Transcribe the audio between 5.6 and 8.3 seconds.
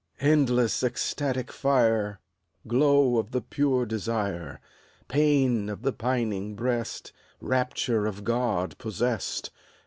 of the pining breast. Rapture of